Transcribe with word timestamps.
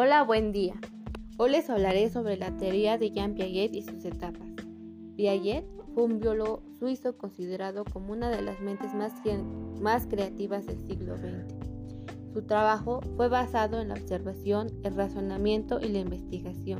Hola, 0.00 0.22
buen 0.22 0.52
día. 0.52 0.74
Hoy 1.38 1.50
les 1.50 1.68
hablaré 1.68 2.08
sobre 2.08 2.36
la 2.36 2.56
teoría 2.56 2.98
de 2.98 3.10
Jean 3.10 3.34
Piaget 3.34 3.74
y 3.74 3.82
sus 3.82 4.04
etapas. 4.04 4.46
Piaget 5.16 5.66
fue 5.92 6.04
un 6.04 6.20
biólogo 6.20 6.62
suizo 6.78 7.18
considerado 7.18 7.84
como 7.84 8.12
una 8.12 8.30
de 8.30 8.40
las 8.40 8.60
mentes 8.60 8.94
más, 8.94 9.12
más 9.80 10.06
creativas 10.06 10.66
del 10.66 10.78
siglo 10.86 11.16
XX. 11.16 11.52
Su 12.32 12.42
trabajo 12.42 13.00
fue 13.16 13.28
basado 13.28 13.80
en 13.80 13.88
la 13.88 13.94
observación, 13.94 14.68
el 14.84 14.94
razonamiento 14.94 15.80
y 15.80 15.88
la 15.88 15.98
investigación, 15.98 16.78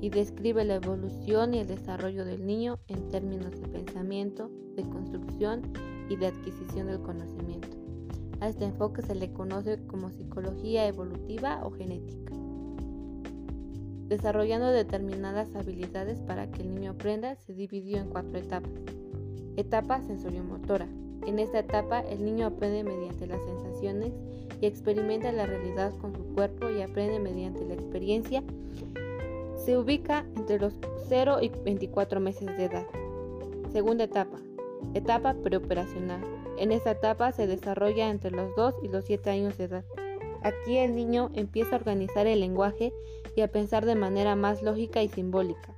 y 0.00 0.08
describe 0.08 0.64
la 0.64 0.76
evolución 0.76 1.52
y 1.52 1.58
el 1.58 1.66
desarrollo 1.66 2.24
del 2.24 2.46
niño 2.46 2.78
en 2.88 3.10
términos 3.10 3.50
de 3.60 3.68
pensamiento, 3.68 4.50
de 4.76 4.84
construcción 4.84 5.74
y 6.08 6.16
de 6.16 6.28
adquisición 6.28 6.86
del 6.86 7.02
conocimiento. 7.02 7.89
A 8.40 8.48
este 8.48 8.64
enfoque 8.64 9.02
se 9.02 9.14
le 9.14 9.32
conoce 9.32 9.78
como 9.86 10.10
psicología 10.10 10.86
evolutiva 10.86 11.60
o 11.62 11.70
genética. 11.70 12.32
Desarrollando 14.08 14.68
determinadas 14.68 15.54
habilidades 15.54 16.20
para 16.20 16.50
que 16.50 16.62
el 16.62 16.74
niño 16.74 16.92
aprenda, 16.92 17.36
se 17.36 17.54
dividió 17.54 17.98
en 17.98 18.08
cuatro 18.08 18.38
etapas. 18.38 18.72
Etapa 19.56 20.00
sensoriomotora. 20.02 20.88
En 21.26 21.38
esta 21.38 21.58
etapa 21.58 22.00
el 22.00 22.24
niño 22.24 22.46
aprende 22.46 22.82
mediante 22.82 23.26
las 23.26 23.40
sensaciones 23.42 24.12
y 24.60 24.66
experimenta 24.66 25.30
la 25.32 25.46
realidad 25.46 25.92
con 25.98 26.14
su 26.14 26.24
cuerpo 26.34 26.70
y 26.70 26.80
aprende 26.80 27.20
mediante 27.20 27.64
la 27.66 27.74
experiencia. 27.74 28.42
Se 29.56 29.76
ubica 29.76 30.24
entre 30.36 30.58
los 30.58 30.74
0 31.08 31.38
y 31.42 31.50
24 31.50 32.20
meses 32.20 32.46
de 32.56 32.64
edad. 32.64 32.86
Segunda 33.70 34.04
etapa. 34.04 34.38
Etapa 34.94 35.34
preoperacional. 35.34 36.22
En 36.58 36.72
esta 36.72 36.92
etapa 36.92 37.32
se 37.32 37.46
desarrolla 37.46 38.10
entre 38.10 38.30
los 38.30 38.54
2 38.56 38.74
y 38.82 38.88
los 38.88 39.04
7 39.04 39.30
años 39.30 39.56
de 39.56 39.64
edad. 39.64 39.84
Aquí 40.42 40.78
el 40.78 40.94
niño 40.94 41.30
empieza 41.34 41.72
a 41.72 41.78
organizar 41.78 42.26
el 42.26 42.40
lenguaje 42.40 42.92
y 43.36 43.42
a 43.42 43.48
pensar 43.48 43.84
de 43.84 43.94
manera 43.94 44.36
más 44.36 44.62
lógica 44.62 45.02
y 45.02 45.08
simbólica. 45.08 45.74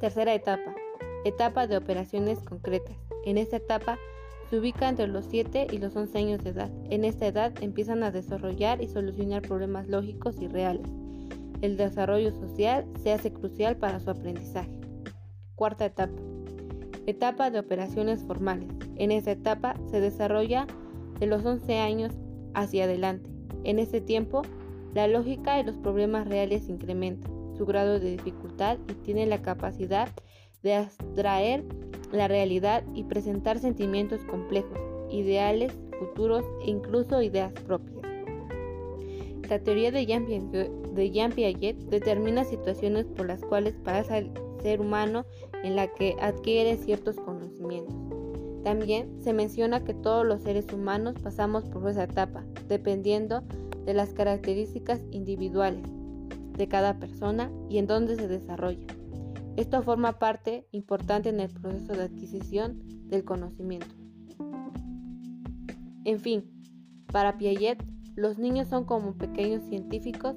Tercera 0.00 0.34
etapa. 0.34 0.74
Etapa 1.24 1.66
de 1.66 1.76
operaciones 1.76 2.40
concretas. 2.40 2.96
En 3.24 3.38
esta 3.38 3.56
etapa 3.56 3.98
se 4.50 4.58
ubica 4.58 4.88
entre 4.88 5.08
los 5.08 5.24
7 5.24 5.68
y 5.72 5.78
los 5.78 5.96
11 5.96 6.18
años 6.18 6.44
de 6.44 6.50
edad. 6.50 6.70
En 6.90 7.04
esta 7.04 7.26
edad 7.26 7.52
empiezan 7.60 8.02
a 8.02 8.10
desarrollar 8.10 8.82
y 8.82 8.88
solucionar 8.88 9.42
problemas 9.42 9.88
lógicos 9.88 10.40
y 10.40 10.48
reales. 10.48 10.88
El 11.62 11.76
desarrollo 11.76 12.32
social 12.32 12.86
se 13.02 13.12
hace 13.12 13.32
crucial 13.32 13.76
para 13.76 13.98
su 13.98 14.10
aprendizaje. 14.10 14.80
Cuarta 15.54 15.86
etapa. 15.86 16.20
Etapa 17.06 17.50
de 17.50 17.60
operaciones 17.60 18.24
formales. 18.24 18.68
En 18.96 19.12
esta 19.12 19.30
etapa 19.30 19.76
se 19.90 20.00
desarrolla 20.00 20.66
de 21.20 21.26
los 21.26 21.44
11 21.44 21.78
años 21.78 22.12
hacia 22.54 22.84
adelante. 22.84 23.30
En 23.62 23.78
este 23.78 24.00
tiempo, 24.00 24.42
la 24.92 25.06
lógica 25.06 25.60
y 25.60 25.64
los 25.64 25.76
problemas 25.76 26.26
reales 26.26 26.68
incrementan 26.68 27.30
su 27.56 27.64
grado 27.64 28.00
de 28.00 28.10
dificultad 28.10 28.78
y 28.88 28.94
tiene 29.04 29.26
la 29.26 29.40
capacidad 29.40 30.08
de 30.62 30.74
abstraer 30.74 31.64
la 32.12 32.28
realidad 32.28 32.82
y 32.94 33.04
presentar 33.04 33.58
sentimientos 33.58 34.24
complejos, 34.24 34.78
ideales, 35.10 35.78
futuros 35.98 36.44
e 36.64 36.70
incluso 36.70 37.22
ideas 37.22 37.52
propias. 37.52 38.05
La 39.48 39.60
teoría 39.60 39.92
de 39.92 40.04
Jean 40.06 41.32
Piaget 41.32 41.76
determina 41.88 42.44
situaciones 42.44 43.06
por 43.06 43.26
las 43.26 43.40
cuales 43.42 43.74
pasa 43.84 44.18
el 44.18 44.32
ser 44.60 44.80
humano 44.80 45.24
en 45.62 45.76
la 45.76 45.86
que 45.86 46.16
adquiere 46.20 46.76
ciertos 46.76 47.16
conocimientos. 47.16 47.94
También 48.64 49.22
se 49.22 49.32
menciona 49.32 49.84
que 49.84 49.94
todos 49.94 50.26
los 50.26 50.42
seres 50.42 50.66
humanos 50.72 51.14
pasamos 51.22 51.64
por 51.66 51.88
esa 51.88 52.04
etapa, 52.04 52.44
dependiendo 52.66 53.42
de 53.84 53.94
las 53.94 54.12
características 54.12 55.00
individuales 55.12 55.84
de 56.56 56.66
cada 56.66 56.98
persona 56.98 57.52
y 57.68 57.78
en 57.78 57.86
dónde 57.86 58.16
se 58.16 58.26
desarrolla. 58.26 58.86
Esto 59.56 59.82
forma 59.82 60.18
parte 60.18 60.66
importante 60.72 61.28
en 61.28 61.38
el 61.38 61.50
proceso 61.50 61.92
de 61.92 62.02
adquisición 62.02 62.82
del 63.08 63.24
conocimiento. 63.24 63.94
En 66.04 66.18
fin, 66.18 66.44
para 67.12 67.38
Piaget, 67.38 67.82
los 68.16 68.38
niños 68.38 68.68
son 68.68 68.84
como 68.84 69.12
pequeños 69.14 69.62
científicos 69.64 70.34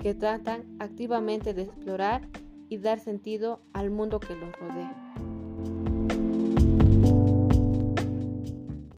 que 0.00 0.14
tratan 0.14 0.64
activamente 0.78 1.54
de 1.54 1.62
explorar 1.62 2.28
y 2.68 2.78
dar 2.78 3.00
sentido 3.00 3.62
al 3.72 3.90
mundo 3.90 4.20
que 4.20 4.34
los 4.36 4.54
rodea. 4.56 5.01